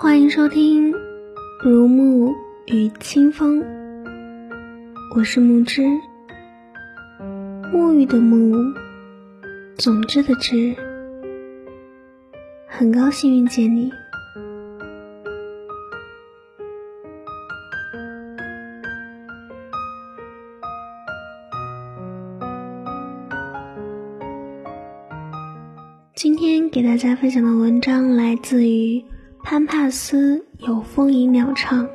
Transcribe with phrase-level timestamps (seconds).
[0.00, 0.92] 欢迎收听
[1.60, 2.32] 《如沐
[2.68, 3.60] 与清风》，
[5.16, 5.82] 我是木之，
[7.72, 8.72] 沐浴的沐，
[9.76, 10.76] 总之的之，
[12.68, 13.90] 很高兴遇见你。
[26.14, 29.02] 今天给大家分享的文章来自于
[29.50, 31.88] 潘帕斯，有风吟鸟唱。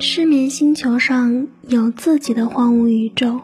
[0.00, 3.40] 失眠星球上有自己的荒芜宇宙。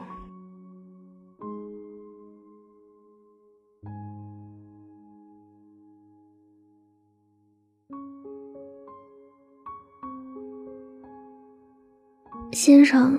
[12.51, 13.17] 先生，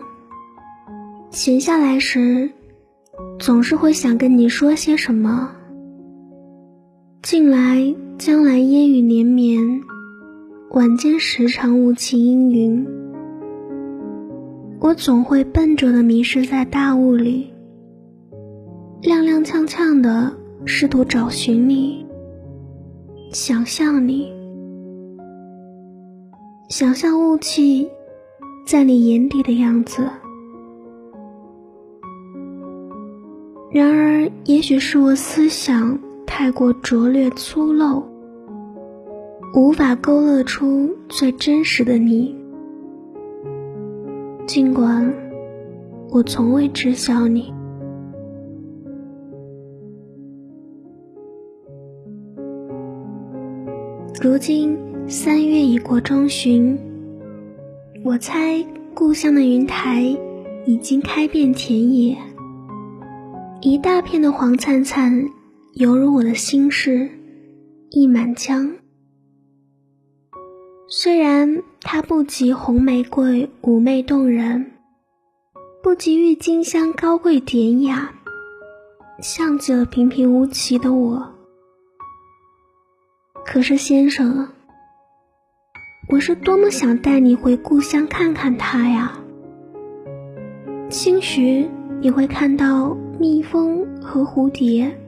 [1.30, 2.52] 闲下来时。
[3.40, 5.56] 总是会想跟你说些什么。
[7.22, 9.62] 近来将来烟雨连绵，
[10.72, 12.84] 晚间时常雾气阴云，
[14.80, 17.48] 我总会笨拙的迷失在大雾里，
[19.04, 22.04] 踉踉跄跄的试图找寻你，
[23.32, 24.28] 想象你，
[26.70, 27.88] 想象雾气
[28.66, 30.10] 在你眼底的样子。
[33.70, 35.98] 然而，也许是我思想
[36.42, 38.02] 太过拙劣粗陋，
[39.54, 42.36] 无法勾勒出最真实的你。
[44.48, 45.14] 尽管
[46.10, 47.54] 我从未知晓你，
[54.20, 54.76] 如今
[55.08, 56.76] 三月已过中旬，
[58.04, 60.18] 我猜故乡的云台
[60.66, 62.18] 已经开遍田野。
[63.62, 65.24] 一大片的黄灿灿，
[65.74, 67.10] 犹如我的心事，
[67.90, 68.76] 溢满江。
[70.90, 74.72] 虽然它不及红玫瑰妩媚动人，
[75.82, 78.14] 不及郁金香高贵典雅，
[79.22, 81.34] 像极了平平无奇的我。
[83.46, 84.50] 可是先生，
[86.10, 89.18] 我是多么想带你回故乡看看它呀！
[90.90, 91.70] 兴许
[92.02, 92.98] 你会看到。
[93.20, 95.00] 蜜蜂和蝴蝶，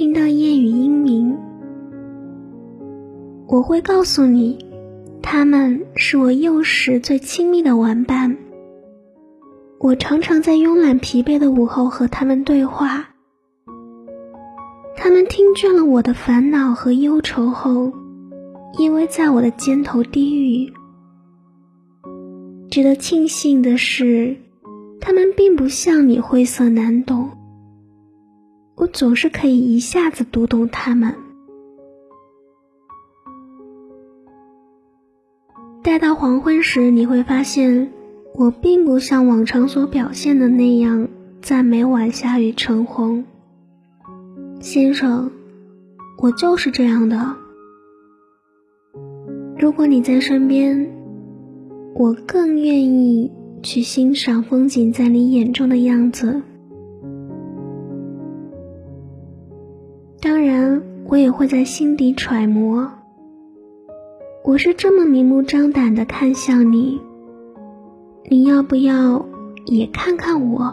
[0.00, 1.36] 听到夜雨莺鸣，
[3.46, 4.58] 我会告诉你，
[5.20, 8.34] 他们是我幼时最亲密的玩伴。
[9.78, 13.10] 我常常在慵懒疲惫的午后和他们对话，
[14.96, 17.92] 他们听倦了我的烦恼和忧愁后，
[18.78, 20.72] 依偎在我的肩头低语。
[22.70, 24.34] 值得庆幸的是。
[24.98, 27.30] 他们并不像你晦涩难懂，
[28.80, 31.14] 我总是可以一下子读懂他们。
[35.82, 37.92] 待到黄昏时，你会发现，
[38.34, 41.08] 我并不像往常所表现的那样
[41.42, 43.26] 赞美晚霞与橙红。
[44.60, 45.30] 先生，
[46.16, 47.36] 我就是这样的。
[49.58, 50.90] 如果你在身边，
[51.94, 53.30] 我更愿意。
[53.62, 56.40] 去欣赏风景在你眼中的样子。
[60.30, 62.88] 当然，我也会在心底揣摩。
[64.44, 67.00] 我是这么明目张胆的看向你，
[68.28, 69.26] 你要不要
[69.66, 70.72] 也看看我？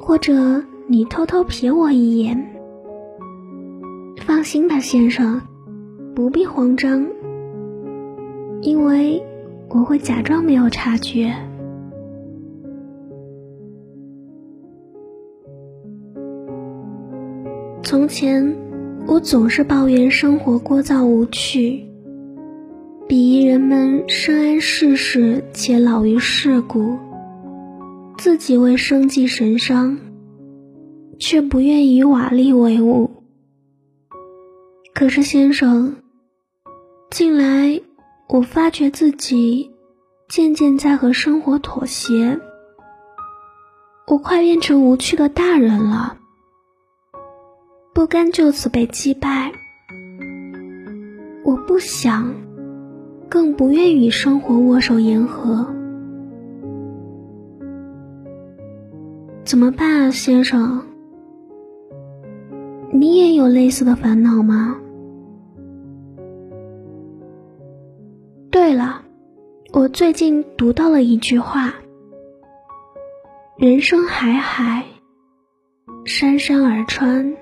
[0.00, 2.40] 或者你偷偷瞥我一眼？
[4.24, 5.42] 放心吧，先生，
[6.14, 7.04] 不必慌张，
[8.62, 9.20] 因为。
[9.70, 11.34] 我会假装没有察觉。
[17.86, 18.56] 从前，
[19.06, 21.86] 我总是抱怨生活聒噪无趣，
[23.08, 26.98] 鄙夷人们深谙世事且老于世故，
[28.18, 29.96] 自己为生计神伤，
[31.20, 33.08] 却不愿与瓦砾为伍。
[34.92, 35.94] 可是，先生，
[37.08, 37.80] 近来。
[38.28, 39.70] 我发觉自己
[40.28, 42.40] 渐渐在和生活妥协，
[44.08, 46.18] 我快变成无趣的大人了，
[47.96, 49.50] 不甘就此被击败。
[51.42, 52.30] 我不想，
[53.26, 55.66] 更不愿与生活握手言和。
[59.46, 60.82] 怎么办啊，先生？
[62.92, 64.76] 你也有类似的烦恼吗？
[68.50, 69.00] 对了，
[69.72, 71.72] 我最近读到了一句话
[73.56, 74.84] ：“人生海海，
[76.04, 77.34] 山山而川，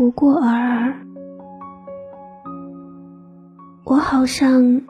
[0.00, 1.06] 不过尔尔。
[3.84, 4.80] 我好像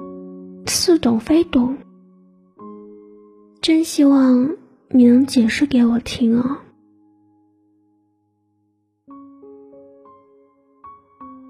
[0.66, 1.76] 似懂非懂，
[3.60, 4.54] 真希望
[4.90, 6.62] 你能解释给我听啊！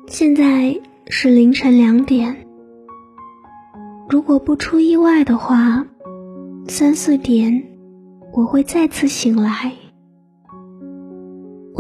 [0.07, 0.81] 现在
[1.11, 2.47] 是凌晨两点，
[4.09, 5.87] 如果不出意外的话，
[6.67, 7.63] 三四点
[8.33, 9.75] 我会再次醒来。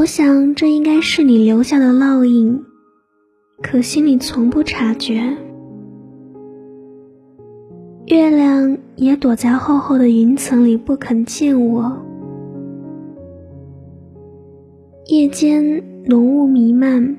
[0.00, 2.64] 我想这应该是你留下的烙印，
[3.60, 5.36] 可惜你从不察觉。
[8.06, 12.00] 月亮也躲在厚厚的云层里不肯见我。
[15.08, 17.18] 夜间浓雾弥漫，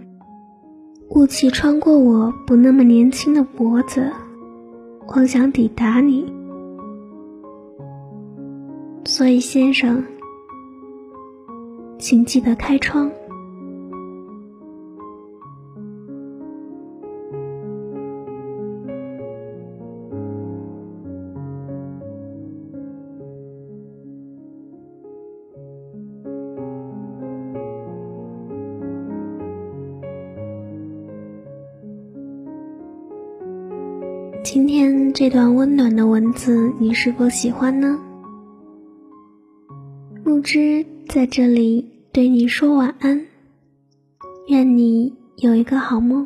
[1.10, 4.12] 雾气穿过我不那么年轻的脖子，
[5.10, 6.26] 妄想抵达你。
[9.06, 10.04] 所以，先生，
[12.02, 13.12] 请记得开窗。
[34.44, 38.00] 今天这段温暖的文字，你是否喜欢呢？
[40.26, 43.28] 木之在这里对你说晚安，
[44.48, 46.26] 愿你有一个好梦。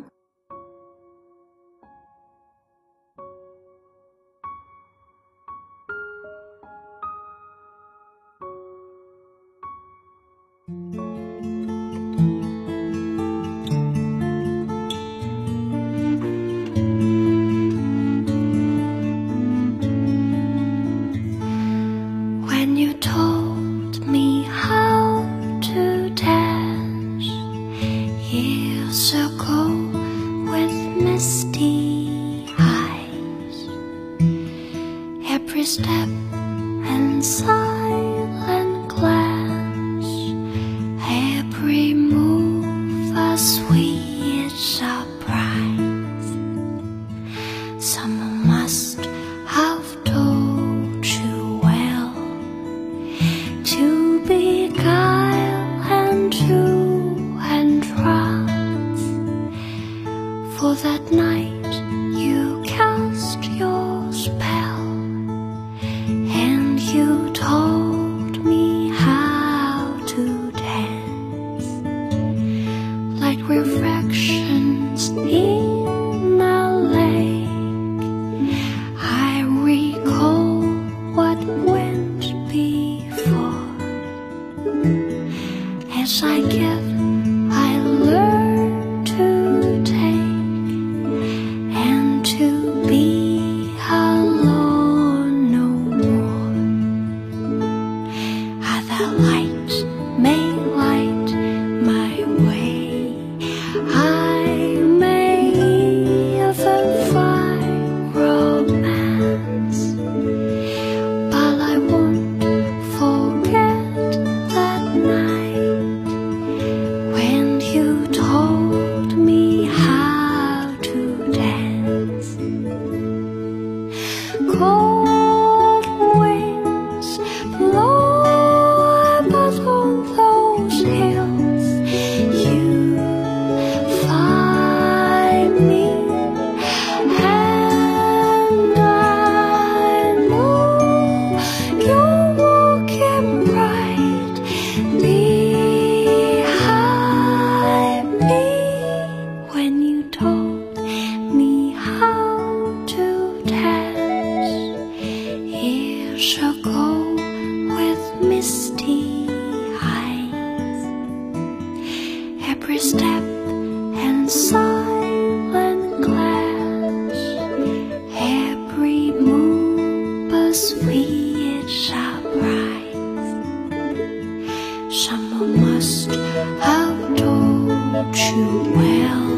[175.04, 179.28] Someone must have told you well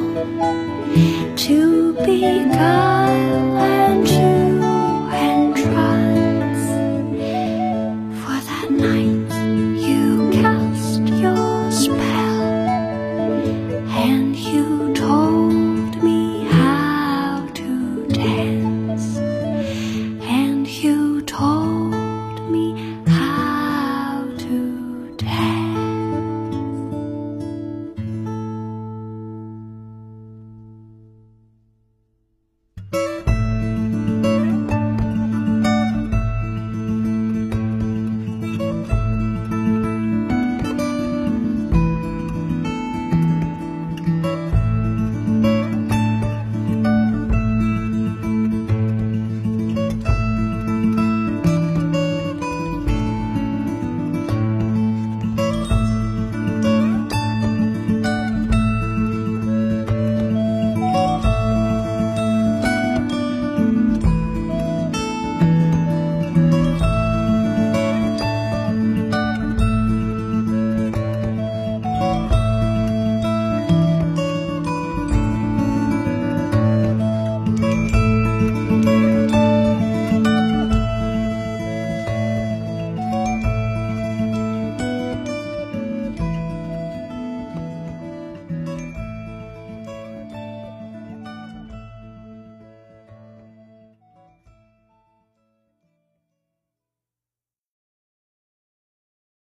[1.34, 4.37] to be kind and true